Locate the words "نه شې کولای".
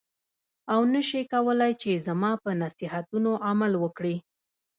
0.93-1.73